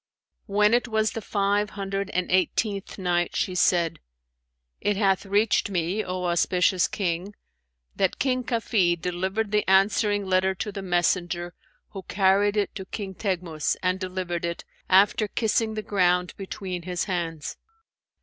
[0.47, 3.99] When it was the Five Hundred and Eighteenth Night, She said,
[4.79, 7.35] It hath reached me, O auspicious King,
[7.95, 11.53] that "King Kafid delivered the answering letter to the messenger
[11.89, 17.03] who carried it to King Teghmus and delivered it, after kissing the ground between his
[17.03, 17.57] hands.